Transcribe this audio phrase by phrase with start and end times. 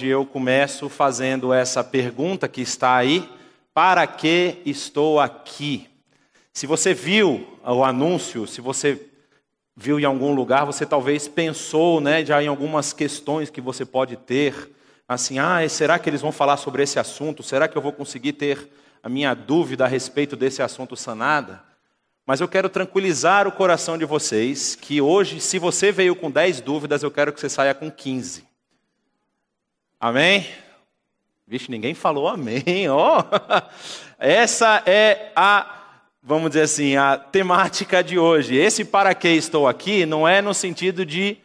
[0.00, 3.28] hoje eu começo fazendo essa pergunta que está aí:
[3.74, 5.90] para que estou aqui?
[6.54, 8.98] Se você viu o anúncio, se você
[9.76, 14.16] viu em algum lugar, você talvez pensou, né, já em algumas questões que você pode
[14.16, 14.70] ter,
[15.06, 17.42] assim, ah, será que eles vão falar sobre esse assunto?
[17.42, 18.70] Será que eu vou conseguir ter
[19.02, 21.62] a minha dúvida a respeito desse assunto sanada?
[22.26, 26.62] Mas eu quero tranquilizar o coração de vocês que hoje, se você veio com 10
[26.62, 28.49] dúvidas, eu quero que você saia com 15.
[30.00, 30.48] Amém?
[31.46, 33.20] Vixe, ninguém falou amém, ó.
[33.20, 33.24] Oh.
[34.18, 35.76] Essa é a
[36.22, 38.56] vamos dizer assim, a temática de hoje.
[38.56, 41.36] Esse para que estou aqui não é no sentido de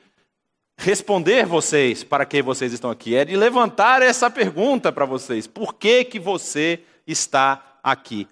[0.77, 5.47] responder vocês para que vocês estão aqui, é de levantar essa pergunta para vocês.
[5.47, 8.25] Por que, que você está aqui?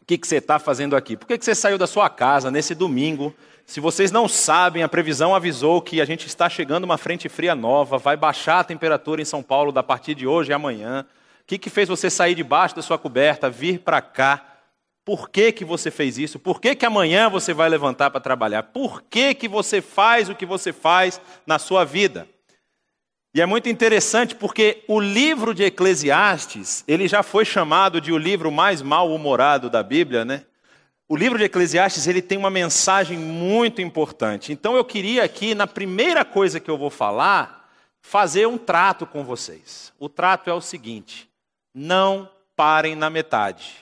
[0.00, 1.16] O que, que você está fazendo aqui?
[1.16, 3.32] Por que, que você saiu da sua casa nesse domingo?
[3.66, 7.54] Se vocês não sabem, a previsão avisou que a gente está chegando uma frente fria
[7.54, 11.06] nova, vai baixar a temperatura em São Paulo da partir de hoje e amanhã.
[11.42, 14.44] O que, que fez você sair debaixo da sua coberta, vir para cá?
[15.04, 16.38] Por que, que você fez isso?
[16.38, 18.64] Por que, que amanhã você vai levantar para trabalhar?
[18.64, 22.28] Por que, que você faz o que você faz na sua vida?
[23.34, 28.18] E é muito interessante porque o livro de Eclesiastes, ele já foi chamado de o
[28.18, 30.44] livro mais mal-humorado da Bíblia, né?
[31.14, 34.50] O livro de Eclesiastes, ele tem uma mensagem muito importante.
[34.50, 37.70] Então eu queria aqui, na primeira coisa que eu vou falar,
[38.02, 39.92] fazer um trato com vocês.
[39.96, 41.30] O trato é o seguinte:
[41.72, 43.76] não parem na metade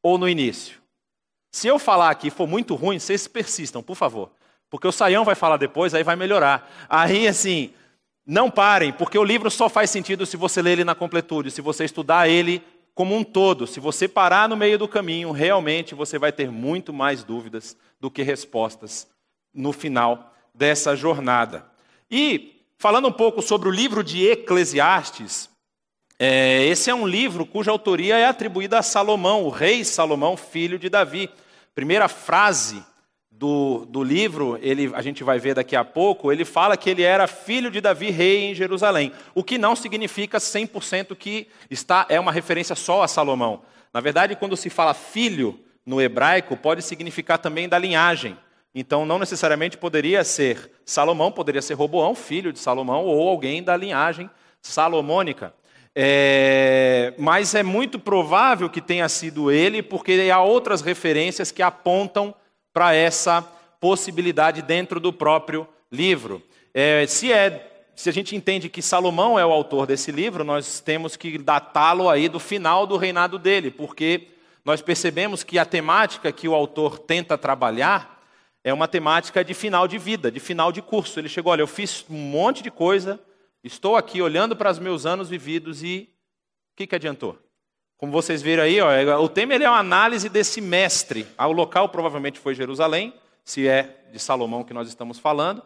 [0.00, 0.80] ou no início.
[1.50, 4.30] Se eu falar aqui for muito ruim, vocês persistam, por favor.
[4.70, 6.70] Porque o Saião vai falar depois, aí vai melhorar.
[6.88, 7.74] Aí, assim,
[8.24, 11.60] não parem, porque o livro só faz sentido se você ler ele na completude, se
[11.60, 12.62] você estudar ele
[13.00, 13.66] como um todo.
[13.66, 18.10] Se você parar no meio do caminho, realmente você vai ter muito mais dúvidas do
[18.10, 19.08] que respostas
[19.54, 21.64] no final dessa jornada.
[22.10, 25.48] E, falando um pouco sobre o livro de Eclesiastes,
[26.18, 30.78] é, esse é um livro cuja autoria é atribuída a Salomão, o rei Salomão, filho
[30.78, 31.30] de Davi.
[31.74, 32.84] Primeira frase
[33.40, 37.02] do, do livro, ele, a gente vai ver daqui a pouco, ele fala que ele
[37.02, 39.12] era filho de Davi, rei em Jerusalém.
[39.34, 43.62] O que não significa 100% que está, é uma referência só a Salomão.
[43.94, 48.36] Na verdade, quando se fala filho no hebraico, pode significar também da linhagem.
[48.74, 53.74] Então, não necessariamente poderia ser Salomão, poderia ser Roboão, filho de Salomão, ou alguém da
[53.74, 54.28] linhagem
[54.60, 55.54] salomônica.
[55.94, 62.34] É, mas é muito provável que tenha sido ele, porque há outras referências que apontam
[62.72, 63.42] para essa
[63.80, 66.42] possibilidade dentro do próprio livro.
[66.72, 70.80] É, se, é, se a gente entende que Salomão é o autor desse livro, nós
[70.80, 74.28] temos que datá-lo aí do final do reinado dele, porque
[74.64, 78.22] nós percebemos que a temática que o autor tenta trabalhar
[78.62, 81.18] é uma temática de final de vida, de final de curso.
[81.18, 83.18] Ele chegou, olha, eu fiz um monte de coisa,
[83.62, 86.08] Estou aqui olhando para os meus anos vividos e
[86.72, 87.38] o que, que adiantou?
[88.00, 91.26] Como vocês viram aí, ó, é, o tema é uma análise desse mestre.
[91.36, 93.12] Ah, o local provavelmente foi Jerusalém,
[93.44, 95.62] se é de Salomão que nós estamos falando.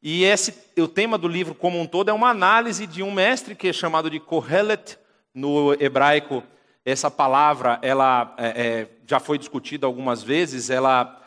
[0.00, 3.56] E esse, o tema do livro como um todo é uma análise de um mestre
[3.56, 4.96] que é chamado de Kohelet
[5.34, 6.44] no hebraico.
[6.84, 10.70] Essa palavra ela é, é, já foi discutida algumas vezes.
[10.70, 11.20] Ela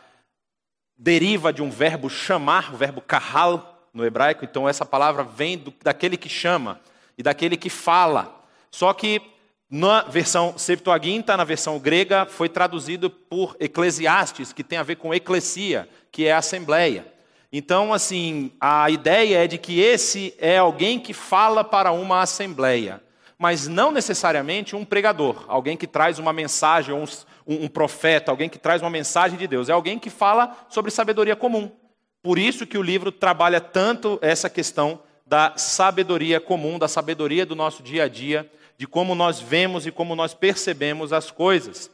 [0.97, 5.73] deriva de um verbo chamar, o verbo kahal, no hebraico, então essa palavra vem do,
[5.83, 6.79] daquele que chama
[7.17, 8.41] e daquele que fala.
[8.72, 9.34] Só que
[9.75, 15.13] na versão Septuaginta, na versão grega, foi traduzido por Eclesiastes, que tem a ver com
[15.13, 17.05] eclesia, que é a assembleia.
[17.51, 23.03] Então, assim, a ideia é de que esse é alguém que fala para uma assembleia,
[23.37, 27.03] mas não necessariamente um pregador, alguém que traz uma mensagem, um,
[27.45, 29.67] um profeta, alguém que traz uma mensagem de Deus.
[29.67, 31.69] É alguém que fala sobre sabedoria comum.
[32.23, 37.57] Por isso que o livro trabalha tanto essa questão da sabedoria comum, da sabedoria do
[37.57, 41.89] nosso dia a dia, de como nós vemos e como nós percebemos as coisas.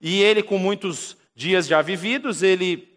[0.00, 2.88] E ele, com muitos dias já vividos, ele,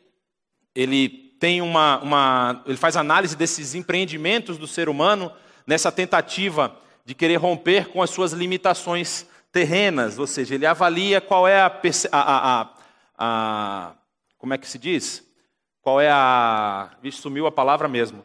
[0.73, 1.09] ele
[1.39, 5.31] tem uma, uma, ele faz análise desses empreendimentos do ser humano
[5.65, 11.47] nessa tentativa de querer romper com as suas limitações terrenas, ou seja, ele avalia qual
[11.47, 11.67] é a,
[12.11, 12.69] a, a,
[13.17, 13.95] a
[14.37, 15.25] como é que se diz?
[15.81, 16.91] Qual é a.
[17.01, 18.23] Vixe, sumiu a palavra mesmo.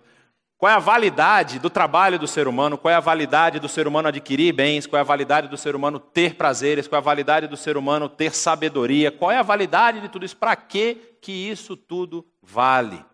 [0.56, 2.78] Qual é a validade do trabalho do ser humano?
[2.78, 4.86] Qual é a validade do ser humano adquirir bens?
[4.86, 6.86] Qual é a validade do ser humano ter prazeres?
[6.86, 9.10] Qual é a validade do ser humano ter sabedoria?
[9.10, 10.36] Qual é a validade de tudo isso?
[10.36, 13.04] Para que que isso tudo vale?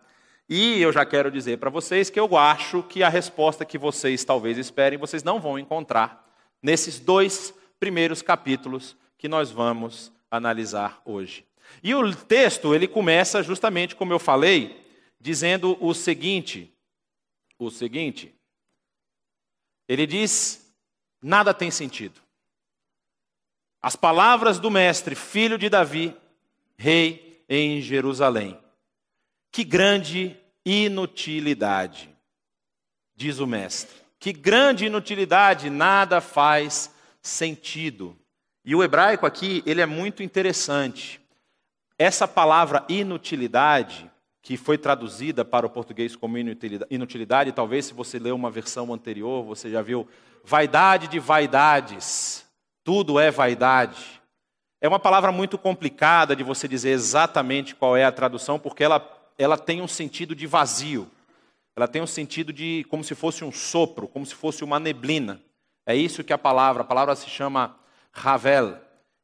[0.47, 4.23] E eu já quero dizer para vocês que eu acho que a resposta que vocês
[4.23, 6.29] talvez esperem, vocês não vão encontrar
[6.61, 11.45] nesses dois primeiros capítulos que nós vamos analisar hoje.
[11.81, 14.85] E o texto, ele começa justamente como eu falei,
[15.19, 16.73] dizendo o seguinte:
[17.65, 18.33] o seguinte.
[19.87, 20.73] Ele diz:
[21.21, 22.21] nada tem sentido.
[23.81, 26.15] As palavras do mestre, filho de Davi,
[26.77, 28.59] rei em Jerusalém.
[29.51, 32.15] Que grande inutilidade,
[33.15, 33.99] diz o mestre.
[34.19, 38.15] Que grande inutilidade, nada faz sentido.
[38.63, 41.19] E o hebraico aqui, ele é muito interessante.
[41.97, 44.10] Essa palavra inutilidade,
[44.41, 49.43] que foi traduzida para o português como inutilidade, talvez se você leu uma versão anterior,
[49.43, 50.07] você já viu
[50.43, 52.45] vaidade de vaidades,
[52.83, 54.19] tudo é vaidade.
[54.81, 59.07] É uma palavra muito complicada de você dizer exatamente qual é a tradução, porque ela,
[59.37, 61.07] ela tem um sentido de vazio.
[61.75, 65.39] Ela tem um sentido de como se fosse um sopro, como se fosse uma neblina.
[65.85, 67.75] É isso que a palavra, a palavra se chama
[68.11, 68.75] Ravel.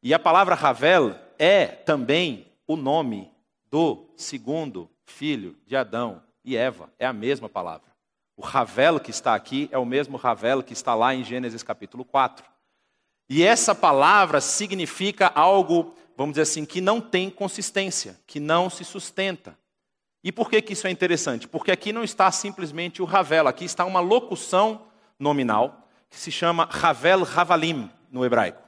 [0.03, 3.31] E a palavra Ravel é também o nome
[3.69, 6.91] do segundo filho de Adão e Eva.
[6.99, 7.87] É a mesma palavra.
[8.35, 12.05] O Ravel que está aqui é o mesmo Ravel que está lá em Gênesis capítulo
[12.05, 12.45] 4.
[13.29, 18.85] E essa palavra significa algo, vamos dizer assim, que não tem consistência, que não se
[18.85, 19.57] sustenta.
[20.23, 21.47] E por que, que isso é interessante?
[21.47, 24.87] Porque aqui não está simplesmente o Ravel, aqui está uma locução
[25.19, 28.61] nominal que se chama Ravel Ravalim no hebraico.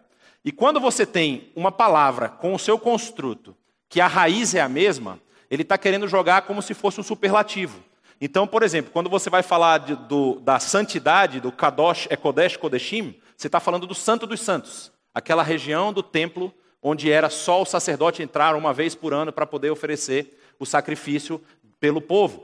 [0.43, 3.55] E quando você tem uma palavra com o seu construto,
[3.87, 7.83] que a raiz é a mesma, ele está querendo jogar como se fosse um superlativo.
[8.21, 13.15] Então, por exemplo, quando você vai falar de, do, da santidade, do Kadosh, Ekodesh, Kodeshim,
[13.35, 17.65] você está falando do Santo dos Santos, aquela região do templo onde era só o
[17.65, 21.41] sacerdote entrar uma vez por ano para poder oferecer o sacrifício
[21.79, 22.43] pelo povo.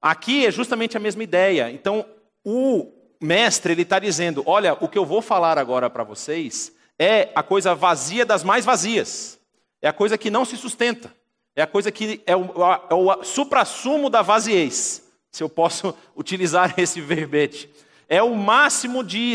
[0.00, 1.70] Aqui é justamente a mesma ideia.
[1.70, 2.04] Então,
[2.44, 2.90] o
[3.20, 7.42] mestre ele está dizendo: olha, o que eu vou falar agora para vocês é a
[7.42, 9.38] coisa vazia das mais vazias,
[9.80, 11.14] é a coisa que não se sustenta,
[11.54, 12.44] é a coisa que é o,
[12.90, 17.70] é o supra-sumo da vaziez, se eu posso utilizar esse verbete
[18.12, 19.34] é o máximo de,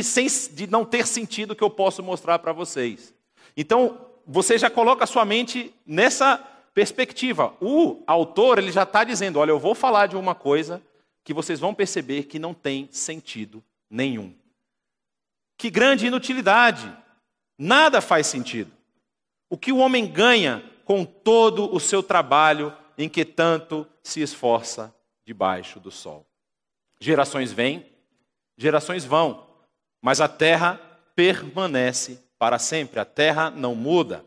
[0.54, 3.12] de não ter sentido que eu posso mostrar para vocês.
[3.58, 6.38] Então, você já coloca a sua mente nessa
[6.76, 7.56] perspectiva.
[7.60, 10.80] O autor ele já está dizendo: olha, eu vou falar de uma coisa
[11.24, 14.32] que vocês vão perceber que não tem sentido nenhum.
[15.58, 16.96] Que grande inutilidade!
[17.58, 18.72] Nada faz sentido.
[19.50, 24.96] O que o homem ganha com todo o seu trabalho em que tanto se esforça
[25.26, 26.26] debaixo do sol?
[27.00, 27.86] Gerações vêm,
[28.58, 29.46] Gerações vão,
[30.02, 30.82] mas a terra
[31.16, 33.00] permanece para sempre.
[33.00, 34.26] A terra não muda.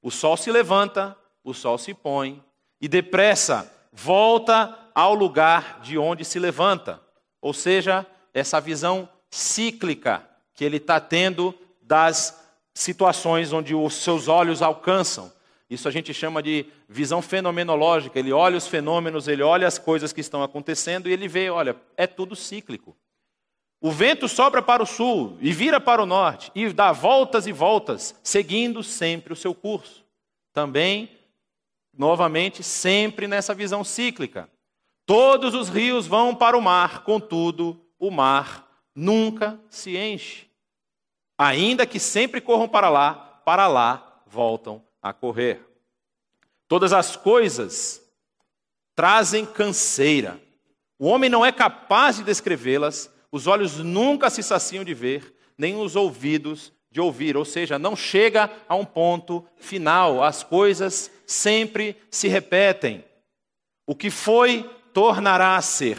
[0.00, 1.14] O sol se levanta,
[1.44, 2.42] o sol se põe
[2.80, 7.00] e depressa volta ao lugar de onde se levanta.
[7.42, 12.42] Ou seja, essa visão cíclica que ele está tendo das
[12.72, 15.30] situações onde os seus olhos alcançam.
[15.70, 18.18] Isso a gente chama de visão fenomenológica.
[18.18, 21.76] Ele olha os fenômenos, ele olha as coisas que estão acontecendo e ele vê, olha,
[21.96, 22.96] é tudo cíclico.
[23.80, 27.52] O vento sopra para o sul e vira para o norte e dá voltas e
[27.52, 30.04] voltas, seguindo sempre o seu curso.
[30.52, 31.10] Também,
[31.96, 34.50] novamente, sempre nessa visão cíclica.
[35.06, 40.48] Todos os rios vão para o mar, contudo, o mar nunca se enche.
[41.38, 43.14] Ainda que sempre corram para lá,
[43.44, 45.64] para lá voltam a correr.
[46.66, 48.02] Todas as coisas
[48.94, 50.40] trazem canseira.
[50.98, 55.76] O homem não é capaz de descrevê-las os olhos nunca se saciam de ver, nem
[55.76, 61.96] os ouvidos de ouvir, ou seja, não chega a um ponto final, as coisas sempre
[62.10, 63.04] se repetem.
[63.86, 64.62] O que foi,
[64.94, 65.98] tornará a ser,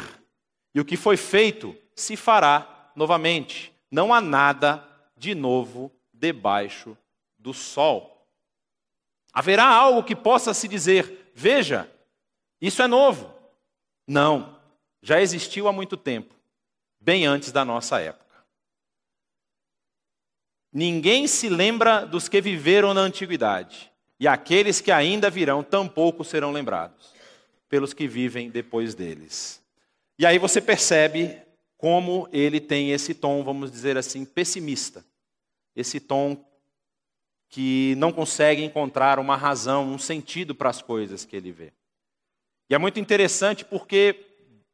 [0.74, 3.72] e o que foi feito, se fará novamente.
[3.91, 4.84] Não há nada
[5.15, 6.98] de novo debaixo
[7.38, 8.19] do sol.
[9.33, 11.89] Haverá algo que possa se dizer: veja,
[12.62, 13.33] isso é novo.
[14.07, 14.57] Não,
[15.01, 16.39] já existiu há muito tempo
[17.00, 18.25] bem antes da nossa época.
[20.71, 26.51] Ninguém se lembra dos que viveram na antiguidade, e aqueles que ainda virão tampouco serão
[26.51, 27.13] lembrados,
[27.67, 29.62] pelos que vivem depois deles.
[30.17, 31.41] E aí você percebe
[31.77, 35.03] como ele tem esse tom, vamos dizer assim, pessimista.
[35.75, 36.36] Esse tom
[37.50, 41.74] que não consegue encontrar uma razão, um sentido para as coisas que ele vê.
[42.70, 44.27] E é muito interessante porque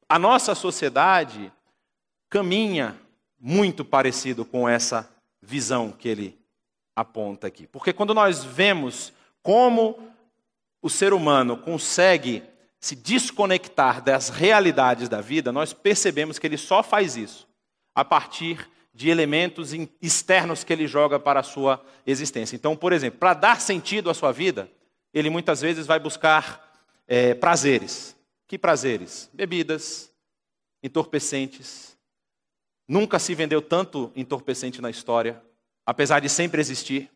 [0.07, 1.51] a nossa sociedade
[2.29, 2.99] caminha
[3.39, 5.09] muito parecido com essa
[5.41, 6.37] visão que ele
[6.93, 7.65] aponta aqui.
[7.67, 10.11] Porque quando nós vemos como
[10.81, 12.43] o ser humano consegue
[12.79, 17.47] se desconectar das realidades da vida, nós percebemos que ele só faz isso
[17.95, 19.71] a partir de elementos
[20.01, 22.55] externos que ele joga para a sua existência.
[22.55, 24.71] Então, por exemplo, para dar sentido à sua vida,
[25.13, 26.73] ele muitas vezes vai buscar
[27.07, 28.15] é, prazeres.
[28.47, 29.29] Que prazeres?
[29.33, 30.09] Bebidas,
[30.81, 31.95] entorpecentes,
[32.87, 35.41] Nunca se vendeu tanto entorpecente na história,
[35.85, 37.09] apesar de sempre existir.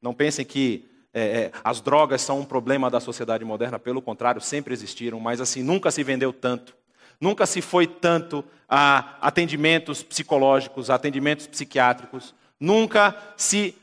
[0.00, 4.40] Não pensem que é, é, as drogas são um problema da sociedade moderna, pelo contrário,
[4.40, 6.76] sempre existiram, mas assim, nunca se vendeu tanto.
[7.20, 12.34] Nunca se foi tanto a atendimentos psicológicos, a atendimentos psiquiátricos.
[12.58, 13.74] Nunca se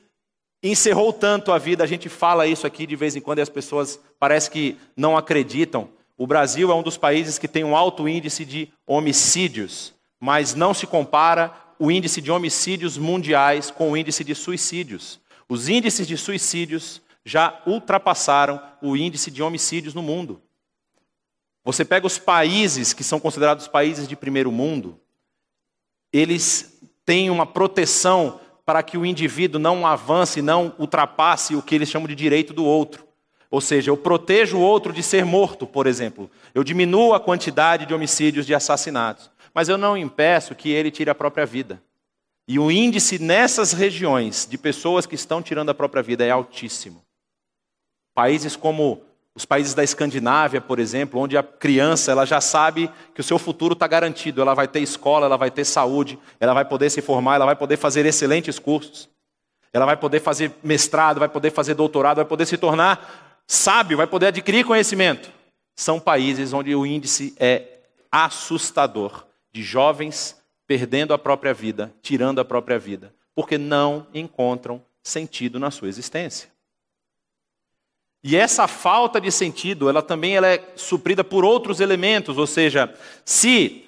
[0.63, 1.83] encerrou tanto a vida.
[1.83, 5.15] A gente fala isso aqui de vez em quando e as pessoas parece que não
[5.15, 5.89] acreditam.
[6.17, 10.73] O Brasil é um dos países que tem um alto índice de homicídios, mas não
[10.73, 15.19] se compara o índice de homicídios mundiais com o índice de suicídios.
[15.47, 20.41] Os índices de suicídios já ultrapassaram o índice de homicídios no mundo.
[21.67, 24.97] Você pega os países que são considerados países de primeiro mundo,
[26.13, 31.89] eles têm uma proteção para que o indivíduo não avance, não ultrapasse o que eles
[31.89, 33.05] chamam de direito do outro.
[33.51, 36.31] Ou seja, eu protejo o outro de ser morto, por exemplo.
[36.55, 39.29] Eu diminuo a quantidade de homicídios, de assassinatos.
[39.53, 41.83] Mas eu não impeço que ele tire a própria vida.
[42.47, 47.03] E o índice nessas regiões de pessoas que estão tirando a própria vida é altíssimo.
[48.15, 49.01] Países como
[49.37, 53.37] os países da Escandinávia, por exemplo, onde a criança ela já sabe que o seu
[53.37, 57.03] futuro está garantido, ela vai ter escola, ela vai ter saúde, ela vai poder se
[57.03, 59.07] formar, ela vai poder fazer excelentes cursos,
[59.71, 64.07] ela vai poder fazer mestrado, vai poder fazer doutorado, vai poder se tornar sábio, vai
[64.07, 65.29] poder adquirir conhecimento.
[65.75, 72.45] São países onde o índice é assustador de jovens perdendo a própria vida, tirando a
[72.45, 76.56] própria vida, porque não encontram sentido na sua existência.
[78.29, 82.93] E essa falta de sentido, ela também ela é suprida por outros elementos, ou seja,
[83.23, 83.85] se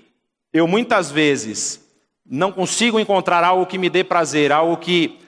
[0.53, 1.85] eu muitas vezes
[2.25, 5.19] não consigo encontrar algo que me dê prazer, algo que,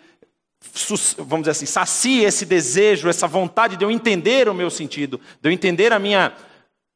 [1.18, 5.50] vamos dizer assim, sacie esse desejo, essa vontade de eu entender o meu sentido, de
[5.50, 6.34] eu entender a minha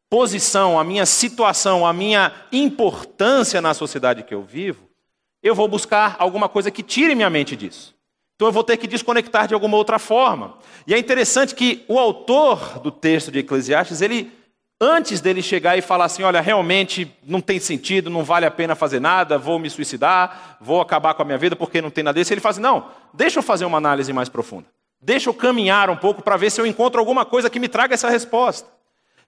[0.10, 4.88] posição, a minha situação, a minha importância na sociedade que eu vivo,
[5.44, 7.94] eu vou buscar alguma coisa que tire minha mente disso.
[8.36, 10.58] Então eu vou ter que desconectar de alguma outra forma.
[10.86, 14.32] E é interessante que o autor do texto de Eclesiastes, ele
[14.80, 18.76] antes dele chegar e falar assim, olha, realmente não tem sentido, não vale a pena
[18.76, 22.20] fazer nada, vou me suicidar, vou acabar com a minha vida porque não tem nada
[22.20, 24.68] disso, ele fala assim, não, deixa eu fazer uma análise mais profunda.
[25.02, 27.94] Deixa eu caminhar um pouco para ver se eu encontro alguma coisa que me traga
[27.94, 28.68] essa resposta.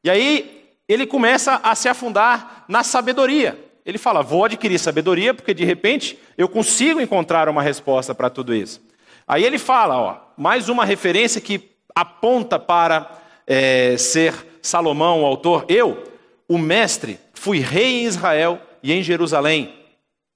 [0.04, 3.64] E aí ele começa a se afundar na sabedoria.
[3.86, 8.56] Ele fala: vou adquirir sabedoria, porque de repente eu consigo encontrar uma resposta para tudo
[8.56, 8.82] isso.
[9.28, 13.12] Aí ele fala, ó, mais uma referência que aponta para
[13.46, 15.66] é, ser Salomão, o autor.
[15.68, 16.04] Eu,
[16.48, 19.74] o mestre, fui rei em Israel e em Jerusalém.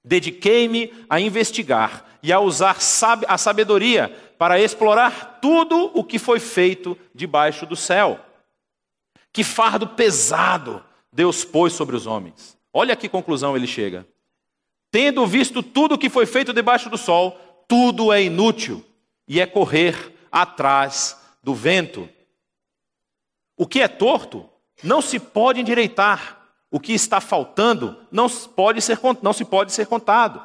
[0.04, 2.76] Dediquei-me a investigar e a usar
[3.28, 8.20] a sabedoria para explorar tudo o que foi feito debaixo do céu.
[9.32, 12.56] Que fardo pesado Deus pôs sobre os homens.
[12.72, 14.06] Olha que conclusão ele chega.
[14.90, 17.38] Tendo visto tudo o que foi feito debaixo do sol,
[17.68, 18.84] tudo é inútil
[19.26, 22.08] e é correr atrás do vento.
[23.56, 24.48] O que é torto
[24.82, 26.40] não se pode endireitar.
[26.70, 30.42] O que está faltando não pode ser, não se pode ser contado.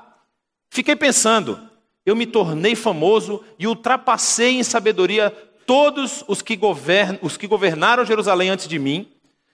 [0.69, 1.59] Fiquei pensando,
[2.05, 5.29] eu me tornei famoso e ultrapassei em sabedoria
[5.65, 9.11] todos os que, govern, os que governaram Jerusalém antes de mim.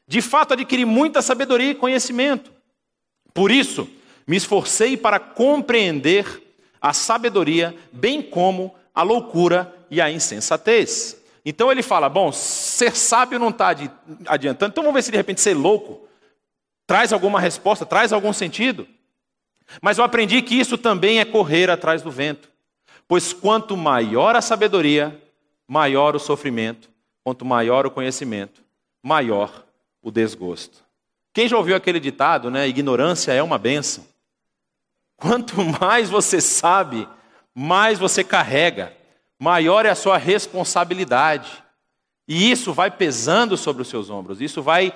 [0.07, 2.51] De fato, adquiri muita sabedoria e conhecimento.
[3.33, 3.87] Por isso,
[4.27, 6.42] me esforcei para compreender
[6.83, 11.17] a sabedoria, bem como a loucura e a insensatez.
[11.45, 13.73] Então ele fala: bom, ser sábio não está
[14.27, 16.03] adiantando, então vamos ver se de repente ser louco
[16.85, 18.85] traz alguma resposta, traz algum sentido.
[19.81, 22.49] Mas eu aprendi que isso também é correr atrás do vento.
[23.07, 25.17] Pois quanto maior a sabedoria,
[25.65, 26.89] maior o sofrimento,
[27.23, 28.61] quanto maior o conhecimento,
[29.01, 29.65] maior
[30.01, 30.83] o desgosto.
[31.33, 32.67] Quem já ouviu aquele ditado, né?
[32.67, 34.05] Ignorância é uma benção.
[35.17, 37.07] Quanto mais você sabe,
[37.53, 38.93] mais você carrega,
[39.39, 41.63] maior é a sua responsabilidade.
[42.27, 44.93] E isso vai pesando sobre os seus ombros, isso vai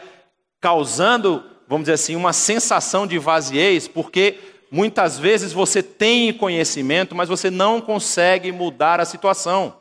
[0.60, 4.40] causando, vamos dizer assim, uma sensação de vaziez, porque
[4.72, 9.76] muitas vezes você tem conhecimento, mas você não consegue mudar a situação.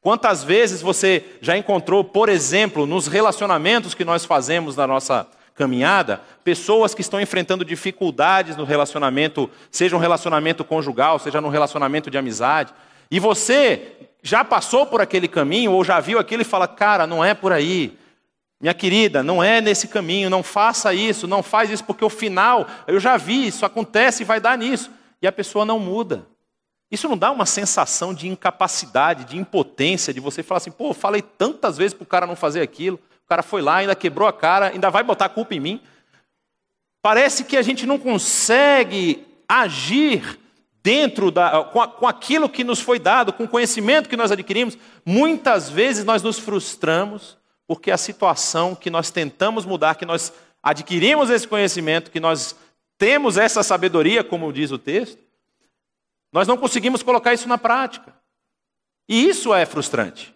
[0.00, 6.20] Quantas vezes você já encontrou, por exemplo, nos relacionamentos que nós fazemos na nossa caminhada,
[6.44, 12.18] pessoas que estão enfrentando dificuldades no relacionamento, seja um relacionamento conjugal, seja no relacionamento de
[12.18, 12.72] amizade,
[13.10, 17.24] e você já passou por aquele caminho ou já viu aquilo e fala: "Cara, não
[17.24, 17.98] é por aí.
[18.60, 22.66] Minha querida, não é nesse caminho, não faça isso, não faz isso porque o final,
[22.86, 24.90] eu já vi, isso acontece e vai dar nisso".
[25.22, 26.26] E a pessoa não muda.
[26.90, 31.20] Isso não dá uma sensação de incapacidade, de impotência, de você falar assim, pô, falei
[31.20, 33.00] tantas vezes para o cara não fazer aquilo.
[33.26, 35.80] O cara foi lá, ainda quebrou a cara, ainda vai botar a culpa em mim.
[37.02, 40.38] Parece que a gente não consegue agir
[40.80, 44.78] dentro da, com, com aquilo que nos foi dado, com o conhecimento que nós adquirimos,
[45.04, 51.28] muitas vezes nós nos frustramos porque a situação que nós tentamos mudar, que nós adquirimos
[51.28, 52.54] esse conhecimento, que nós
[52.96, 55.18] temos essa sabedoria, como diz o texto,
[56.32, 58.14] nós não conseguimos colocar isso na prática.
[59.08, 60.32] E isso é frustrante.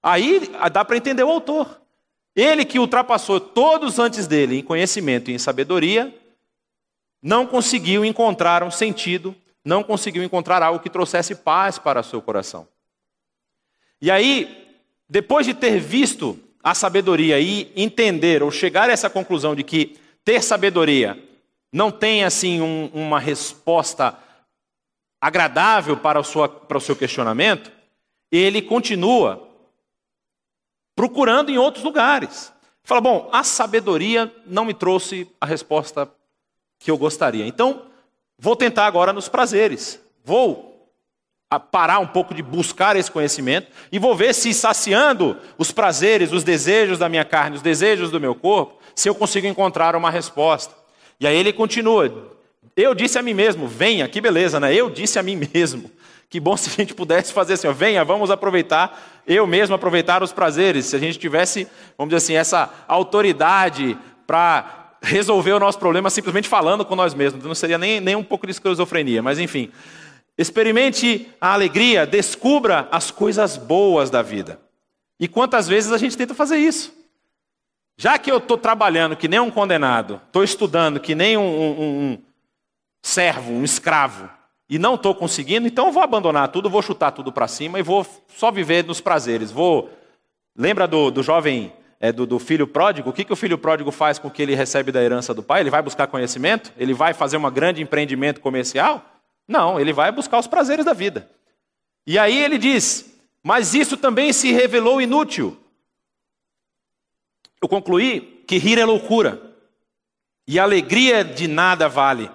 [0.00, 1.81] Aí dá para entender o autor.
[2.34, 6.14] Ele que ultrapassou todos antes dele em conhecimento e em sabedoria,
[7.22, 9.34] não conseguiu encontrar um sentido,
[9.64, 12.66] não conseguiu encontrar algo que trouxesse paz para o seu coração.
[14.00, 14.76] E aí,
[15.08, 19.96] depois de ter visto a sabedoria e entender ou chegar a essa conclusão de que
[20.24, 21.22] ter sabedoria
[21.72, 24.16] não tem assim um, uma resposta
[25.20, 27.70] agradável para o, sua, para o seu questionamento,
[28.30, 29.48] ele continua
[30.94, 32.52] procurando em outros lugares.
[32.84, 36.10] Fala, bom, a sabedoria não me trouxe a resposta
[36.78, 37.46] que eu gostaria.
[37.46, 37.82] Então,
[38.38, 40.00] vou tentar agora nos prazeres.
[40.24, 40.72] Vou
[41.58, 46.42] parar um pouco de buscar esse conhecimento e vou ver se saciando os prazeres, os
[46.42, 50.74] desejos da minha carne, os desejos do meu corpo, se eu consigo encontrar uma resposta.
[51.20, 52.32] E aí ele continua:
[52.76, 54.74] Eu disse a mim mesmo, venha, que beleza, né?
[54.74, 55.90] Eu disse a mim mesmo.
[56.32, 60.22] Que bom se a gente pudesse fazer assim, ó, venha, vamos aproveitar, eu mesmo aproveitar
[60.22, 60.86] os prazeres.
[60.86, 66.48] Se a gente tivesse, vamos dizer assim, essa autoridade para resolver o nosso problema simplesmente
[66.48, 67.44] falando com nós mesmos.
[67.44, 69.70] Não seria nem, nem um pouco de esquizofrenia, mas enfim.
[70.38, 74.58] Experimente a alegria, descubra as coisas boas da vida.
[75.20, 76.94] E quantas vezes a gente tenta fazer isso?
[77.98, 81.82] Já que eu estou trabalhando que nem um condenado, estou estudando que nem um, um,
[81.82, 82.18] um
[83.02, 84.30] servo, um escravo,
[84.72, 88.06] e não estou conseguindo, então vou abandonar tudo, vou chutar tudo para cima e vou
[88.34, 89.50] só viver nos prazeres.
[89.50, 89.90] Vou.
[90.56, 93.10] Lembra do, do jovem, é, do, do, filho pródigo?
[93.10, 95.42] O que, que o filho pródigo faz com o que ele recebe da herança do
[95.42, 95.60] pai?
[95.60, 96.72] Ele vai buscar conhecimento?
[96.78, 99.04] Ele vai fazer um grande empreendimento comercial?
[99.46, 101.28] Não, ele vai buscar os prazeres da vida.
[102.06, 105.54] E aí ele diz: Mas isso também se revelou inútil.
[107.60, 109.38] Eu concluí que rir é loucura
[110.48, 112.30] e alegria de nada vale.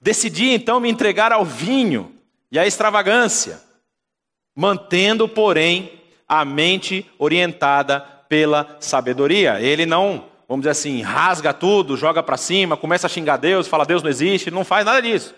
[0.00, 2.12] Decidi então me entregar ao vinho
[2.50, 3.60] e à extravagância,
[4.54, 5.92] mantendo, porém,
[6.28, 9.60] a mente orientada pela sabedoria.
[9.60, 13.84] Ele não, vamos dizer assim, rasga tudo, joga para cima, começa a xingar Deus, fala
[13.84, 15.34] Deus não existe, não faz nada disso.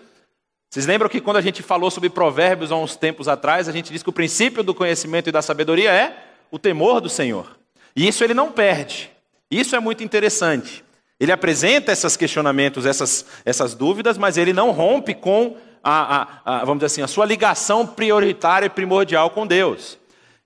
[0.69, 3.91] Vocês lembram que quando a gente falou sobre provérbios há uns tempos atrás, a gente
[3.91, 6.15] disse que o princípio do conhecimento e da sabedoria é
[6.51, 7.57] o temor do Senhor.
[7.95, 9.09] E isso ele não perde.
[9.49, 10.83] Isso é muito interessante.
[11.19, 16.59] Ele apresenta esses questionamentos, essas, essas dúvidas, mas ele não rompe com a, a, a,
[16.59, 19.97] vamos dizer assim, a sua ligação prioritária e primordial com Deus.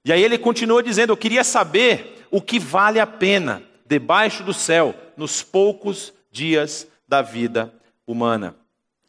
[0.04, 4.54] E aí ele continua dizendo: Eu queria saber o que vale a pena debaixo do
[4.54, 7.72] céu nos poucos dias da vida
[8.08, 8.56] humana.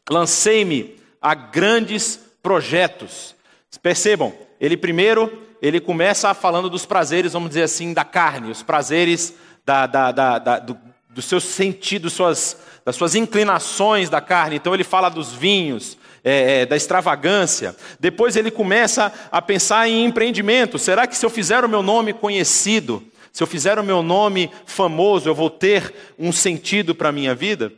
[0.09, 3.33] Lancei-me a grandes projetos.
[3.81, 9.33] Percebam, ele primeiro, ele começa falando dos prazeres, vamos dizer assim, da carne, os prazeres
[9.65, 10.77] da, da, da, do,
[11.15, 14.57] do seu sentido, suas, das suas inclinações da carne.
[14.57, 17.75] Então ele fala dos vinhos, é, é, da extravagância.
[17.99, 20.77] Depois ele começa a pensar em empreendimento.
[20.77, 23.01] Será que se eu fizer o meu nome conhecido,
[23.33, 27.33] se eu fizer o meu nome famoso, eu vou ter um sentido para a minha
[27.33, 27.71] vida?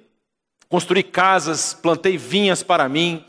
[0.67, 3.23] Construí casas, plantei vinhas para mim,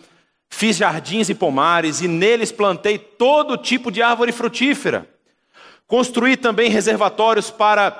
[0.50, 5.06] Fiz jardins e pomares, e neles plantei todo tipo de árvore frutífera.
[5.86, 7.90] Construí também reservatórios para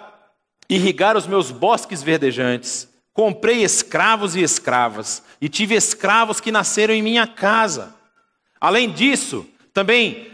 [0.69, 2.89] irrigar os meus bosques verdejantes.
[3.13, 7.95] Comprei escravos e escravas, e tive escravos que nasceram em minha casa.
[8.61, 10.31] Além disso, também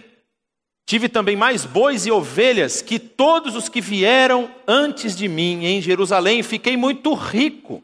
[0.86, 5.80] tive também mais bois e ovelhas que todos os que vieram antes de mim em
[5.80, 6.42] Jerusalém.
[6.42, 7.82] Fiquei muito rico.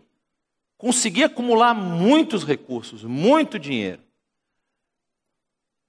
[0.76, 4.02] Consegui acumular muitos recursos, muito dinheiro.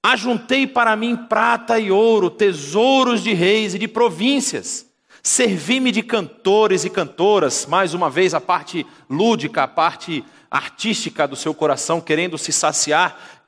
[0.03, 4.90] Ajuntei para mim prata e ouro, tesouros de reis e de províncias.
[5.23, 11.35] Servi-me de cantores e cantoras, mais uma vez a parte lúdica, a parte artística do
[11.35, 13.47] seu coração, querendo se saciar.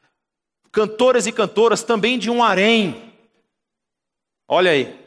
[0.71, 3.13] Cantores e cantoras também de um harém.
[4.47, 4.99] Olha aí,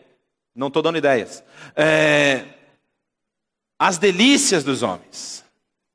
[0.54, 1.42] não estou dando ideias.
[1.74, 2.44] É,
[3.78, 5.46] as delícias dos homens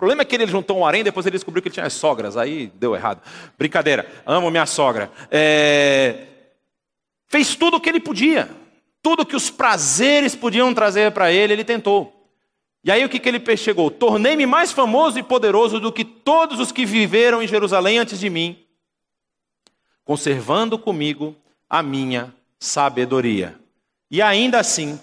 [0.01, 2.71] problema é que ele juntou um harém, depois ele descobriu que ele tinha sogras, aí
[2.73, 3.21] deu errado.
[3.55, 5.11] Brincadeira, amo minha sogra.
[5.29, 6.25] É...
[7.27, 8.49] Fez tudo o que ele podia,
[9.01, 12.21] tudo que os prazeres podiam trazer para ele, ele tentou.
[12.83, 13.91] E aí o que, que ele chegou?
[13.91, 18.29] Tornei-me mais famoso e poderoso do que todos os que viveram em Jerusalém antes de
[18.29, 18.57] mim,
[20.03, 21.35] conservando comigo
[21.69, 23.59] a minha sabedoria.
[24.09, 24.99] E ainda assim,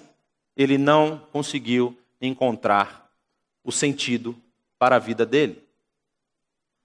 [0.57, 3.09] ele não conseguiu encontrar
[3.65, 4.37] o sentido
[4.79, 5.63] para a vida dele.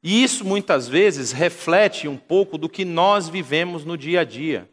[0.02, 4.70] E isso muitas vezes reflete um pouco do que nós vivemos no dia a dia.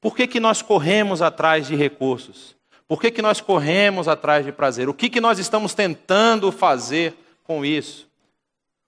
[0.00, 2.56] Por que, que nós corremos atrás de recursos?
[2.86, 4.88] Por que, que nós corremos atrás de prazer?
[4.88, 8.08] O que, que nós estamos tentando fazer com isso?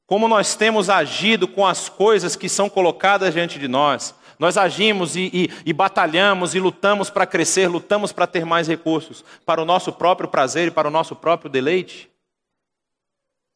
[0.06, 4.14] Como nós temos agido com as coisas que são colocadas diante de nós?
[4.38, 9.22] Nós agimos e, e, e batalhamos e lutamos para crescer, lutamos para ter mais recursos,
[9.44, 12.10] para o nosso próprio prazer e para o nosso próprio deleite?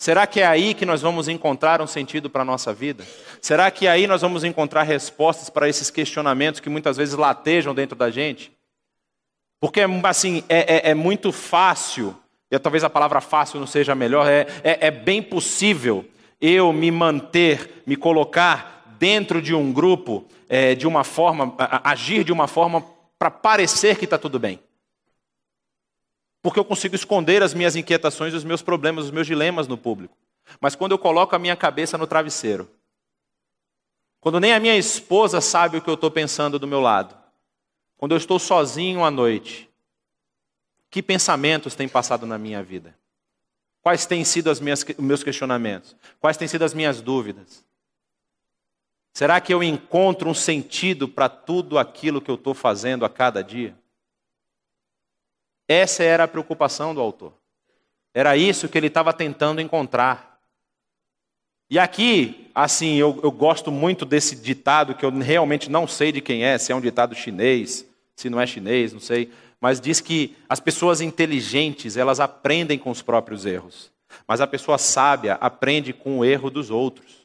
[0.04, 3.06] Será que é aí que nós vamos encontrar um sentido para a nossa vida?
[3.40, 7.74] Será que é aí nós vamos encontrar respostas para esses questionamentos que muitas vezes latejam
[7.74, 8.52] dentro da gente?
[9.58, 12.14] Porque, assim, é, é, é muito fácil,
[12.50, 16.04] e talvez a palavra fácil não seja a melhor, é, é, é bem possível
[16.38, 22.30] eu me manter, me colocar dentro de um grupo, é, de uma forma, agir de
[22.30, 22.84] uma forma
[23.18, 24.60] para parecer que está tudo bem.
[26.44, 30.14] Porque eu consigo esconder as minhas inquietações, os meus problemas, os meus dilemas no público.
[30.60, 32.70] Mas quando eu coloco a minha cabeça no travesseiro,
[34.20, 37.16] quando nem a minha esposa sabe o que eu estou pensando do meu lado,
[37.96, 39.70] quando eu estou sozinho à noite,
[40.90, 42.94] que pensamentos têm passado na minha vida?
[43.80, 45.96] Quais têm sido os meus questionamentos?
[46.20, 47.64] Quais têm sido as minhas dúvidas?
[49.14, 53.42] Será que eu encontro um sentido para tudo aquilo que eu estou fazendo a cada
[53.42, 53.74] dia?
[55.68, 57.32] Essa era a preocupação do autor.
[58.12, 60.38] Era isso que ele estava tentando encontrar.
[61.68, 66.20] E aqui, assim, eu, eu, gosto muito desse ditado que eu realmente não sei de
[66.20, 70.00] quem é, se é um ditado chinês, se não é chinês, não sei, mas diz
[70.00, 73.90] que as pessoas inteligentes, elas aprendem com os próprios erros,
[74.28, 77.24] mas a pessoa sábia aprende com o erro dos outros.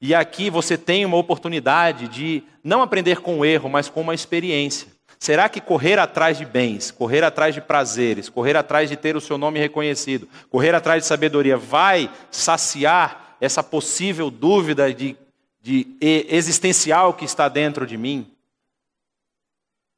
[0.00, 4.14] E aqui você tem uma oportunidade de não aprender com o erro, mas com uma
[4.14, 4.97] experiência.
[5.18, 9.20] Será que correr atrás de bens, correr atrás de prazeres, correr atrás de ter o
[9.20, 15.16] seu nome reconhecido, correr atrás de sabedoria vai saciar essa possível dúvida de,
[15.60, 18.30] de existencial que está dentro de mim?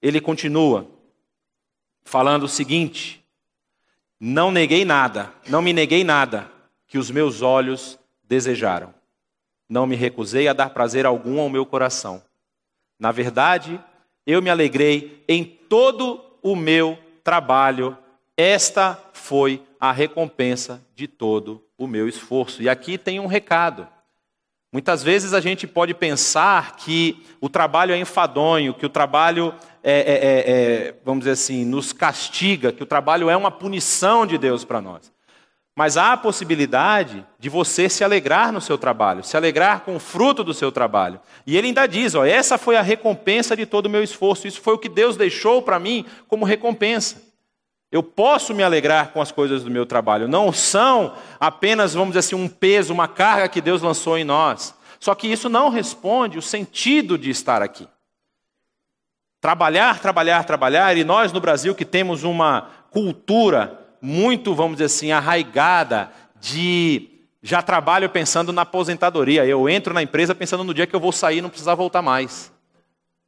[0.01, 0.89] ele continua
[2.03, 3.25] falando o seguinte:
[4.19, 6.51] Não neguei nada, não me neguei nada
[6.87, 8.95] que os meus olhos desejaram.
[9.69, 12.23] Não me recusei a dar prazer algum ao meu coração.
[12.99, 13.81] Na verdade,
[14.31, 17.97] eu me alegrei em todo o meu trabalho.
[18.37, 22.63] Esta foi a recompensa de todo o meu esforço.
[22.63, 23.89] E aqui tem um recado.
[24.73, 29.93] Muitas vezes a gente pode pensar que o trabalho é enfadonho, que o trabalho é,
[29.93, 34.39] é, é, é, vamos dizer assim, nos castiga, que o trabalho é uma punição de
[34.39, 35.13] Deus para nós.
[35.81, 39.99] Mas há a possibilidade de você se alegrar no seu trabalho, se alegrar com o
[39.99, 41.19] fruto do seu trabalho.
[41.47, 44.61] E ele ainda diz: ó, essa foi a recompensa de todo o meu esforço, isso
[44.61, 47.23] foi o que Deus deixou para mim como recompensa.
[47.91, 52.19] Eu posso me alegrar com as coisas do meu trabalho, não são apenas, vamos dizer
[52.19, 54.75] assim, um peso, uma carga que Deus lançou em nós.
[54.99, 57.89] Só que isso não responde o sentido de estar aqui.
[59.41, 65.13] Trabalhar, trabalhar, trabalhar, e nós no Brasil que temos uma cultura muito, vamos dizer assim,
[65.13, 66.11] arraigada
[66.41, 67.09] de
[67.43, 69.47] já trabalho pensando na aposentadoria.
[69.47, 72.03] Eu entro na empresa pensando no dia que eu vou sair e não precisar voltar
[72.03, 72.53] mais.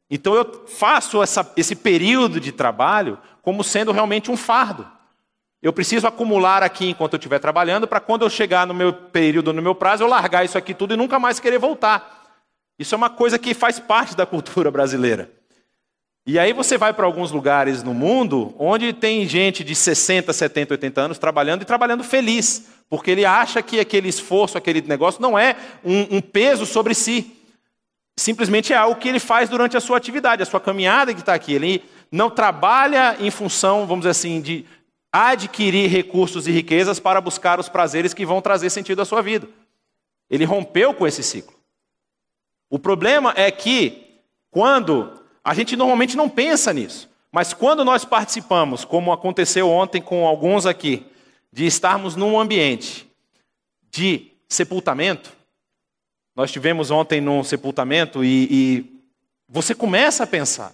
[0.09, 4.87] Então eu faço essa, esse período de trabalho como sendo realmente um fardo.
[5.61, 9.53] Eu preciso acumular aqui enquanto eu estiver trabalhando, para quando eu chegar no meu período,
[9.53, 12.21] no meu prazo, eu largar isso aqui tudo e nunca mais querer voltar.
[12.77, 15.31] Isso é uma coisa que faz parte da cultura brasileira.
[16.25, 20.73] E aí você vai para alguns lugares no mundo onde tem gente de 60, 70,
[20.73, 25.37] 80 anos trabalhando e trabalhando feliz, porque ele acha que aquele esforço, aquele negócio não
[25.37, 27.35] é um, um peso sobre si.
[28.15, 31.33] Simplesmente é algo que ele faz durante a sua atividade, a sua caminhada que está
[31.33, 31.53] aqui.
[31.53, 34.65] Ele não trabalha em função, vamos dizer assim, de
[35.11, 39.47] adquirir recursos e riquezas para buscar os prazeres que vão trazer sentido à sua vida.
[40.29, 41.53] Ele rompeu com esse ciclo.
[42.69, 47.09] O problema é que, quando a gente normalmente não pensa nisso.
[47.31, 51.05] Mas quando nós participamos, como aconteceu ontem com alguns aqui,
[51.51, 53.09] de estarmos num ambiente
[53.89, 55.33] de sepultamento,
[56.35, 59.01] nós tivemos ontem num sepultamento e, e
[59.47, 60.73] você começa a pensar.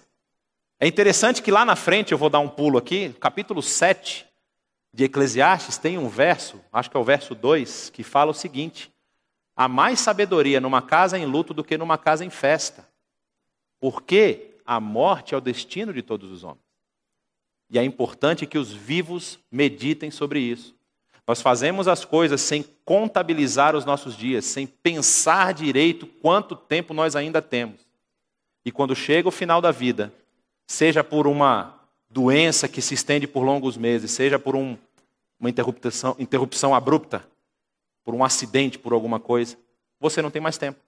[0.78, 4.26] É interessante que lá na frente, eu vou dar um pulo aqui, capítulo 7
[4.92, 8.90] de Eclesiastes, tem um verso, acho que é o verso 2, que fala o seguinte:
[9.54, 12.88] Há mais sabedoria numa casa em luto do que numa casa em festa.
[13.78, 16.62] Porque a morte é o destino de todos os homens.
[17.68, 20.76] E é importante que os vivos meditem sobre isso.
[21.26, 27.16] Nós fazemos as coisas sem contabilizar os nossos dias, sem pensar direito quanto tempo nós
[27.16, 27.80] ainda temos.
[28.64, 30.14] E quando chega o final da vida,
[30.68, 31.76] seja por uma
[32.08, 34.78] doença que se estende por longos meses, seja por um,
[35.40, 37.28] uma interrupção, interrupção abrupta,
[38.04, 39.58] por um acidente, por alguma coisa,
[39.98, 40.78] você não tem mais tempo.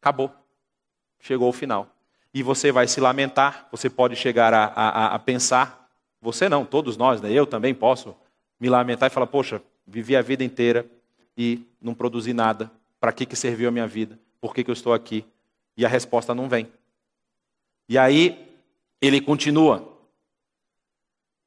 [0.00, 0.32] Acabou.
[1.20, 1.95] Chegou o final.
[2.36, 5.88] E você vai se lamentar, você pode chegar a, a, a pensar,
[6.20, 7.32] você não, todos nós, né?
[7.32, 8.14] eu também posso
[8.60, 10.84] me lamentar e falar, poxa, vivi a vida inteira
[11.34, 12.70] e não produzi nada.
[13.00, 14.18] Para que, que serviu a minha vida?
[14.38, 15.24] Por que, que eu estou aqui?
[15.78, 16.68] E a resposta não vem.
[17.88, 18.54] E aí
[19.00, 19.98] ele continua.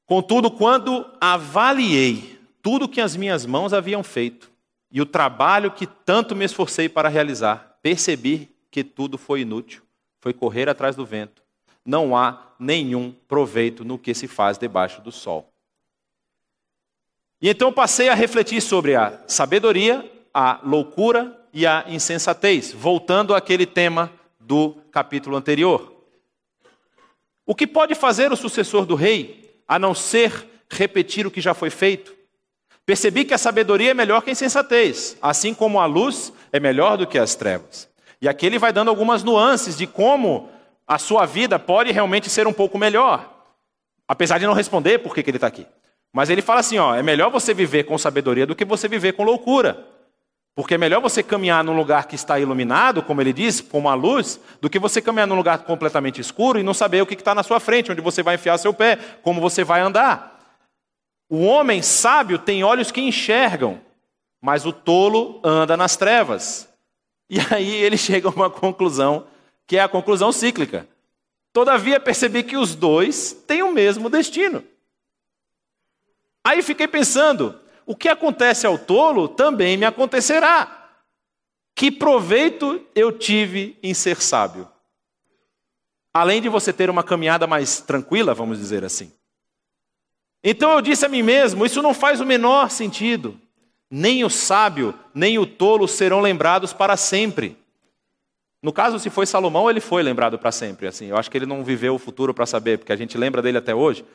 [0.08, 4.50] Contudo, quando avaliei tudo que as minhas mãos haviam feito
[4.92, 9.84] e o trabalho que tanto me esforcei para realizar, percebi que tudo foi inútil,
[10.20, 11.42] foi correr atrás do vento.
[11.86, 15.52] Não há nenhum proveito no que se faz debaixo do sol.
[17.42, 23.66] E então passei a refletir sobre a sabedoria, a loucura e a insensatez, voltando àquele
[23.66, 25.96] tema do capítulo anterior.
[27.46, 31.54] O que pode fazer o sucessor do rei, a não ser repetir o que já
[31.54, 32.14] foi feito?
[32.86, 36.98] Percebi que a sabedoria é melhor que a insensatez, assim como a luz é melhor
[36.98, 37.89] do que as trevas.
[38.22, 40.50] E aqui ele vai dando algumas nuances de como
[40.88, 43.30] a sua vida pode realmente ser um pouco melhor.
[44.08, 45.66] Apesar de não responder por que, que ele está aqui.
[46.12, 49.14] Mas ele fala assim: ó, é melhor você viver com sabedoria do que você viver
[49.14, 49.86] com loucura.
[50.56, 53.94] Porque é melhor você caminhar num lugar que está iluminado, como ele diz, com uma
[53.94, 57.34] luz, do que você caminhar num lugar completamente escuro e não saber o que está
[57.34, 60.38] na sua frente, onde você vai enfiar seu pé, como você vai andar.
[61.30, 63.80] O homem sábio tem olhos que enxergam,
[64.42, 66.69] mas o tolo anda nas trevas.
[67.30, 69.28] E aí ele chega a uma conclusão,
[69.68, 70.88] que é a conclusão cíclica.
[71.54, 74.64] Todavia percebi que os dois têm o mesmo destino.
[76.44, 80.92] Aí fiquei pensando, o que acontece ao tolo também me acontecerá.
[81.76, 84.68] Que proveito eu tive em ser sábio?
[86.14, 89.12] Além de você ter uma caminhada mais tranquila, vamos dizer assim.
[90.44, 93.40] Então eu disse a mim mesmo: isso não faz o menor sentido.
[93.90, 97.58] Nem o sábio, nem o tolo serão lembrados para sempre.
[98.62, 100.88] No caso, se foi Salomão, ele foi lembrado para sempre.
[100.88, 103.42] Assim, eu acho que ele não viveu o futuro para saber, porque a gente lembra
[103.42, 104.06] dele até hoje.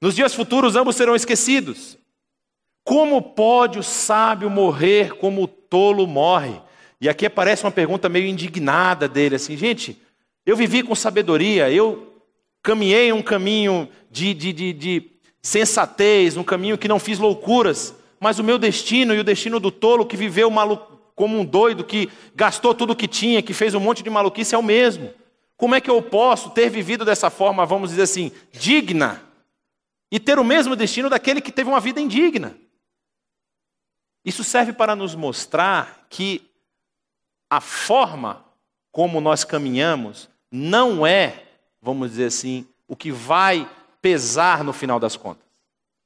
[0.00, 1.96] Nos dias futuros, ambos serão esquecidos.
[2.84, 6.60] Como pode o sábio morrer como o tolo morre?
[7.00, 10.00] E aqui aparece uma pergunta meio indignada dele, assim, gente,
[10.44, 12.12] eu vivi com sabedoria, eu
[12.62, 15.10] caminhei um caminho de, de, de, de
[15.40, 19.72] sensatez, um caminho que não fiz loucuras, mas o meu destino e o destino do
[19.72, 20.48] tolo que viveu
[21.12, 24.54] como um doido, que gastou tudo o que tinha, que fez um monte de maluquice
[24.54, 25.12] é o mesmo.
[25.56, 29.20] Como é que eu posso ter vivido dessa forma, vamos dizer assim, digna,
[30.08, 32.56] e ter o mesmo destino daquele que teve uma vida indigna?
[34.24, 36.48] Isso serve para nos mostrar que
[37.50, 38.44] a forma
[38.92, 41.42] como nós caminhamos não é,
[41.80, 43.68] vamos dizer assim, o que vai
[44.00, 45.42] pesar no final das contas.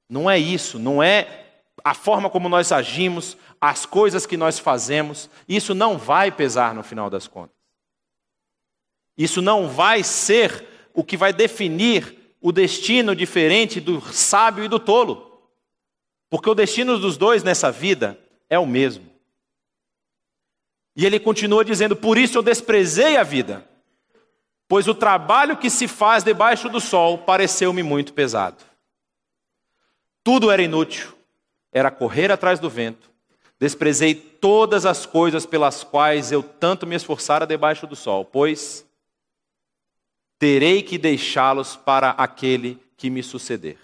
[0.09, 1.45] Não é isso, não é
[1.87, 6.83] a forma como nós agimos, as coisas que nós fazemos, isso não vai pesar no
[6.83, 7.55] final das contas.
[9.16, 14.81] Isso não vai ser o que vai definir o destino diferente do sábio e do
[14.81, 15.40] tolo.
[16.29, 18.18] Porque o destino dos dois nessa vida
[18.51, 19.09] é o mesmo.
[20.96, 23.64] E ele continua dizendo: Por isso eu desprezei a vida,
[24.66, 28.64] pois o trabalho que se faz debaixo do sol pareceu-me muito pesado.
[30.25, 31.15] Tudo era inútil,
[31.76, 33.10] era correr atrás do vento.
[33.60, 38.86] Desprezei todas as coisas pelas quais eu tanto me esforçara debaixo do sol, pois
[40.38, 43.76] terei que deixá-los para aquele que me suceder.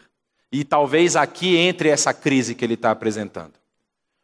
[0.50, 3.52] E talvez aqui entre essa crise que ele está apresentando.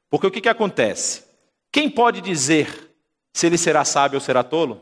[0.09, 1.25] Porque o que, que acontece?
[1.71, 2.91] Quem pode dizer
[3.35, 4.81] se ele será sábio ou será tolo?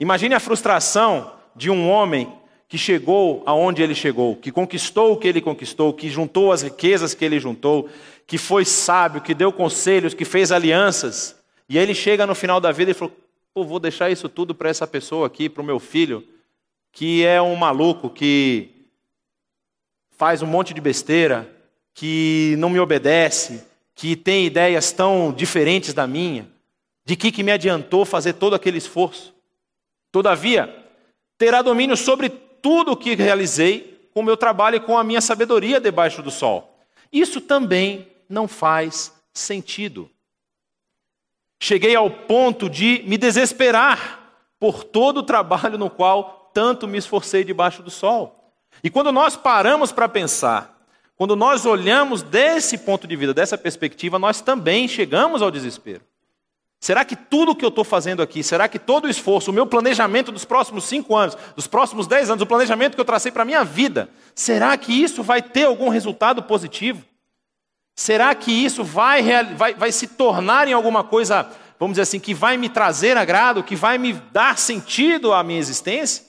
[0.00, 2.40] Imagine a frustração de um homem
[2.72, 7.12] que chegou aonde ele chegou, que conquistou o que ele conquistou, que juntou as riquezas
[7.12, 7.86] que ele juntou,
[8.26, 11.36] que foi sábio, que deu conselhos, que fez alianças,
[11.68, 13.14] e ele chega no final da vida e falou:
[13.52, 16.26] Pô, vou deixar isso tudo para essa pessoa aqui, para o meu filho,
[16.90, 18.70] que é um maluco, que
[20.16, 21.46] faz um monte de besteira,
[21.92, 23.62] que não me obedece,
[23.94, 26.48] que tem ideias tão diferentes da minha,
[27.04, 29.34] de que, que me adiantou fazer todo aquele esforço?
[30.10, 30.74] Todavia,
[31.36, 32.32] terá domínio sobre
[32.62, 36.30] tudo o que realizei com o meu trabalho e com a minha sabedoria debaixo do
[36.30, 36.78] sol.
[37.12, 40.08] Isso também não faz sentido.
[41.60, 44.20] Cheguei ao ponto de me desesperar
[44.58, 48.52] por todo o trabalho no qual tanto me esforcei debaixo do sol.
[48.82, 50.72] E quando nós paramos para pensar,
[51.16, 56.02] quando nós olhamos desse ponto de vista, dessa perspectiva, nós também chegamos ao desespero.
[56.82, 59.64] Será que tudo que eu estou fazendo aqui, será que todo o esforço, o meu
[59.64, 63.42] planejamento dos próximos cinco anos, dos próximos dez anos, o planejamento que eu tracei para
[63.42, 67.04] a minha vida, será que isso vai ter algum resultado positivo?
[67.94, 69.22] Será que isso vai,
[69.54, 73.62] vai, vai se tornar em alguma coisa, vamos dizer assim, que vai me trazer agrado,
[73.62, 76.24] que vai me dar sentido à minha existência?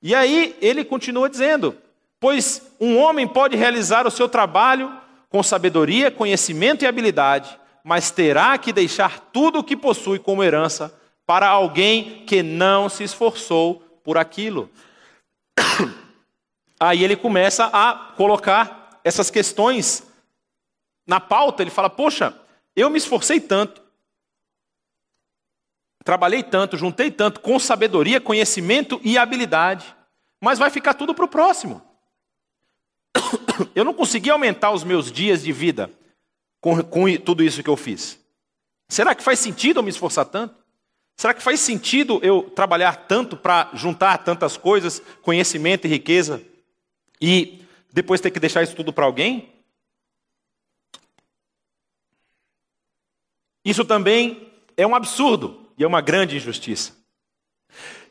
[0.00, 1.76] E aí ele continua dizendo:
[2.20, 4.96] Pois um homem pode realizar o seu trabalho
[5.28, 10.94] com sabedoria, conhecimento e habilidade, mas terá que deixar tudo o que possui como herança
[11.26, 14.70] para alguém que não se esforçou por aquilo.
[16.78, 20.06] Aí ele começa a colocar essas questões
[21.06, 21.62] na pauta.
[21.62, 22.34] Ele fala: Poxa,
[22.74, 23.82] eu me esforcei tanto,
[26.04, 29.94] trabalhei tanto, juntei tanto com sabedoria, conhecimento e habilidade,
[30.40, 31.82] mas vai ficar tudo para o próximo.
[33.74, 35.90] Eu não consegui aumentar os meus dias de vida
[36.62, 38.18] com, com tudo isso que eu fiz.
[38.88, 40.54] Será que faz sentido eu me esforçar tanto?
[41.16, 46.42] Será que faz sentido eu trabalhar tanto para juntar tantas coisas, conhecimento e riqueza,
[47.20, 49.52] e depois ter que deixar isso tudo para alguém?
[53.64, 56.96] Isso também é um absurdo e é uma grande injustiça.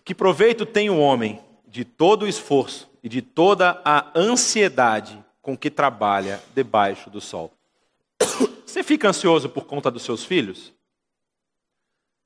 [0.04, 5.58] Que proveito tem o homem de todo o esforço e de toda a ansiedade com
[5.58, 7.52] que trabalha debaixo do sol?
[8.72, 10.74] Você fica ansioso por conta dos seus filhos?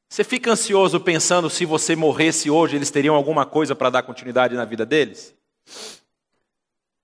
[0.08, 4.54] Você fica ansioso pensando se você morresse hoje, eles teriam alguma coisa para dar continuidade
[4.54, 5.36] na vida deles?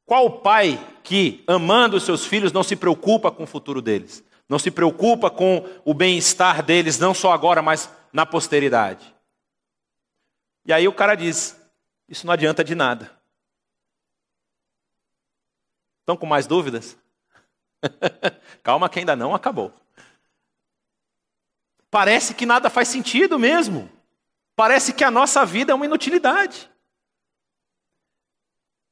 [0.06, 4.24] Qual pai que, amando os seus filhos, não se preocupa com o futuro deles?
[4.48, 9.12] Não se preocupa com o bem-estar deles, não só agora, mas na posteridade?
[10.68, 11.60] E aí o cara diz:
[12.08, 13.10] Isso não adianta de nada.
[16.02, 16.96] Estão com mais dúvidas?
[18.64, 19.74] Calma que ainda não acabou.
[21.90, 23.90] Parece que nada faz sentido mesmo.
[24.56, 26.70] Parece que a nossa vida é uma inutilidade.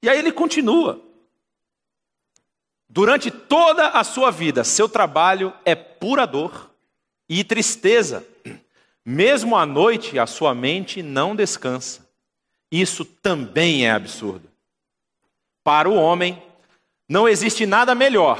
[0.01, 1.01] E aí ele continua.
[2.89, 6.71] Durante toda a sua vida, seu trabalho é pura dor
[7.27, 8.25] e tristeza.
[9.05, 12.07] Mesmo à noite, a sua mente não descansa.
[12.71, 14.49] Isso também é absurdo.
[15.63, 16.41] Para o homem,
[17.07, 18.39] não existe nada melhor.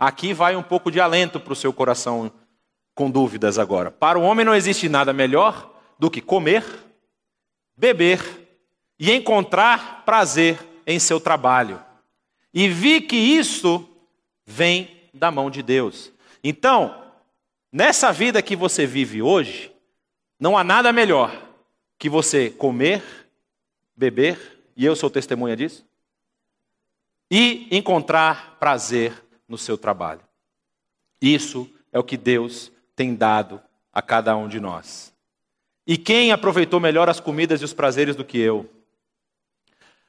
[0.00, 2.32] Aqui vai um pouco de alento para o seu coração
[2.94, 3.90] com dúvidas agora.
[3.90, 6.64] Para o homem não existe nada melhor do que comer,
[7.76, 8.48] beber
[8.98, 11.84] e encontrar prazer em seu trabalho.
[12.54, 13.86] E vi que isso
[14.46, 16.10] vem da mão de Deus.
[16.42, 17.12] Então,
[17.70, 19.70] nessa vida que você vive hoje,
[20.38, 21.30] não há nada melhor
[21.98, 23.02] que você comer,
[23.94, 25.84] beber, e eu sou testemunha disso,
[27.30, 29.12] e encontrar prazer
[29.50, 30.22] no seu trabalho.
[31.20, 33.60] Isso é o que Deus tem dado
[33.92, 35.12] a cada um de nós.
[35.86, 38.70] E quem aproveitou melhor as comidas e os prazeres do que eu?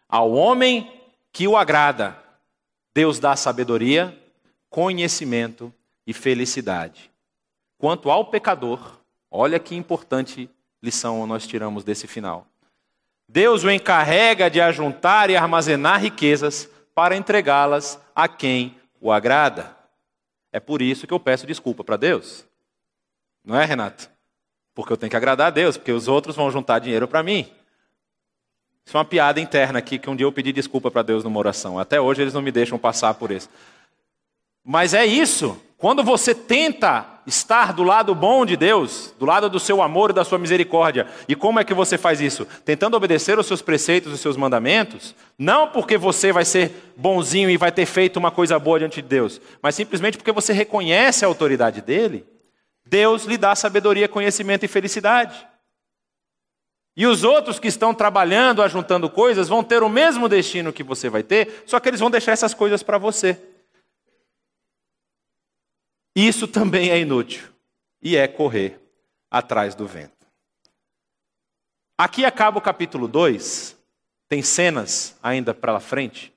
[0.07, 1.01] Ao homem
[1.33, 2.17] que o agrada,
[2.93, 4.17] Deus dá sabedoria,
[4.69, 5.73] conhecimento
[6.05, 7.09] e felicidade.
[7.77, 8.99] Quanto ao pecador,
[9.29, 10.49] olha que importante
[10.83, 12.45] lição nós tiramos desse final.
[13.27, 19.75] Deus o encarrega de ajuntar e armazenar riquezas para entregá-las a quem o agrada.
[20.51, 22.45] É por isso que eu peço desculpa para Deus.
[23.43, 24.09] Não é, Renato?
[24.75, 27.51] Porque eu tenho que agradar a Deus, porque os outros vão juntar dinheiro para mim.
[28.85, 31.39] Isso é uma piada interna aqui, que um dia eu pedi desculpa para Deus numa
[31.39, 31.79] oração.
[31.79, 33.49] Até hoje eles não me deixam passar por isso.
[34.63, 35.59] Mas é isso.
[35.81, 40.13] Quando você tenta estar do lado bom de Deus, do lado do seu amor e
[40.13, 42.45] da sua misericórdia, e como é que você faz isso?
[42.63, 47.57] Tentando obedecer os seus preceitos os seus mandamentos, não porque você vai ser bonzinho e
[47.57, 51.27] vai ter feito uma coisa boa diante de Deus, mas simplesmente porque você reconhece a
[51.27, 52.25] autoridade dele
[52.91, 55.47] Deus lhe dá sabedoria, conhecimento e felicidade.
[56.95, 61.09] E os outros que estão trabalhando, ajuntando coisas, vão ter o mesmo destino que você
[61.09, 63.39] vai ter, só que eles vão deixar essas coisas para você.
[66.15, 67.47] Isso também é inútil
[68.01, 68.79] e é correr
[69.29, 70.11] atrás do vento.
[71.97, 73.77] Aqui acaba o capítulo 2,
[74.27, 76.33] tem cenas ainda para frente,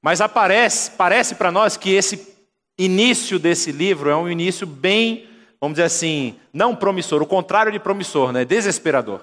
[0.00, 2.34] mas aparece, parece para nós que esse
[2.78, 5.28] início desse livro é um início bem
[5.64, 8.44] vamos dizer assim, não promissor, o contrário de promissor, né?
[8.44, 9.22] Desesperador.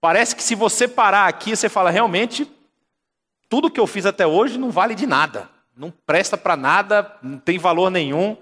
[0.00, 2.48] Parece que se você parar aqui, você fala, realmente,
[3.48, 5.50] tudo que eu fiz até hoje não vale de nada.
[5.76, 8.36] Não presta para nada, não tem valor nenhum.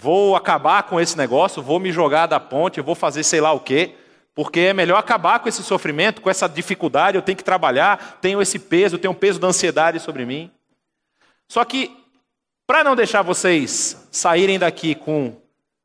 [0.00, 3.58] Vou acabar com esse negócio, vou me jogar da ponte, vou fazer sei lá o
[3.58, 3.94] quê.
[4.34, 8.40] Porque é melhor acabar com esse sofrimento, com essa dificuldade, eu tenho que trabalhar, tenho
[8.40, 10.50] esse peso, tenho um peso da ansiedade sobre mim.
[11.48, 11.96] Só que,
[12.64, 15.34] para não deixar vocês saírem daqui com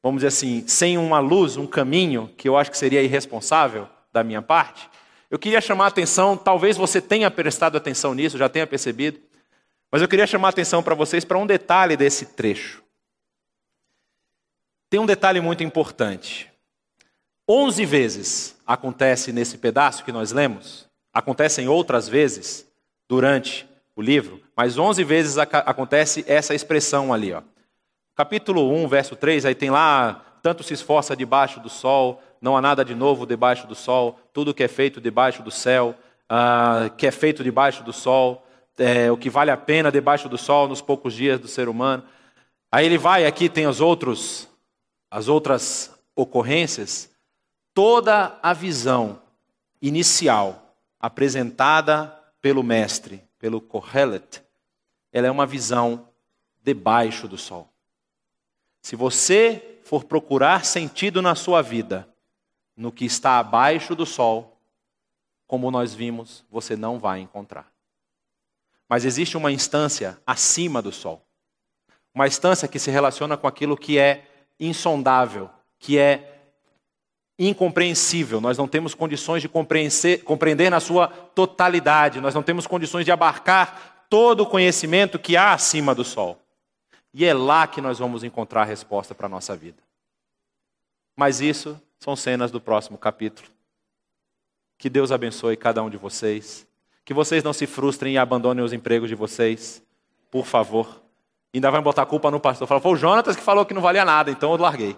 [0.04, 4.22] vamos dizer assim, sem uma luz, um caminho, que eu acho que seria irresponsável da
[4.22, 4.90] minha parte,
[5.32, 9.20] eu queria chamar a atenção, talvez você tenha prestado atenção nisso, já tenha percebido,
[9.90, 12.83] Mas eu queria chamar a atenção para vocês para um detalhe desse trecho.
[14.94, 16.52] Tem um detalhe muito importante.
[17.50, 22.72] Onze vezes acontece nesse pedaço que nós lemos, acontecem outras vezes
[23.10, 27.34] durante o livro, mas onze vezes acontece essa expressão ali.
[27.34, 27.42] Ó.
[28.16, 32.62] Capítulo 1, verso 3, aí tem lá, tanto se esforça debaixo do sol, não há
[32.62, 35.96] nada de novo debaixo do sol, tudo que é feito debaixo do céu,
[36.32, 38.46] uh, que é feito debaixo do sol,
[38.78, 42.04] é, o que vale a pena debaixo do sol nos poucos dias do ser humano.
[42.72, 44.53] Aí ele vai, aqui tem os outros,
[45.14, 47.08] as outras ocorrências,
[47.72, 49.22] toda a visão
[49.80, 52.08] inicial apresentada
[52.42, 54.42] pelo mestre, pelo Kohelet,
[55.12, 56.10] ela é uma visão
[56.64, 57.70] debaixo do sol.
[58.82, 62.10] Se você for procurar sentido na sua vida,
[62.76, 64.60] no que está abaixo do sol,
[65.46, 67.72] como nós vimos, você não vai encontrar.
[68.90, 71.24] Mas existe uma instância acima do Sol.
[72.14, 75.50] Uma instância que se relaciona com aquilo que é insondável,
[75.80, 76.34] que é
[77.38, 78.40] incompreensível.
[78.40, 84.06] Nós não temos condições de compreender na sua totalidade, nós não temos condições de abarcar
[84.10, 86.40] todo o conhecimento que há acima do Sol.
[87.14, 89.78] E é lá que nós vamos encontrar a resposta para a nossa vida.
[91.16, 93.48] Mas isso são cenas do próximo capítulo.
[94.78, 96.68] Que Deus abençoe cada um de vocês.
[97.06, 99.84] Que vocês não se frustrem e abandonem os empregos de vocês,
[100.32, 101.03] por favor.
[101.54, 102.68] Ainda vai botar a culpa no pastor.
[102.68, 104.98] Fala, foi o Jonatas que falou que não valia nada, então eu larguei.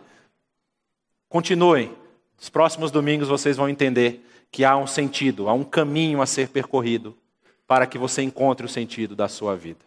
[1.28, 1.91] Continuem.
[2.38, 6.49] Nos próximos domingos vocês vão entender que há um sentido, há um caminho a ser
[6.49, 7.18] percorrido
[7.68, 9.80] para que você encontre o sentido da sua vida.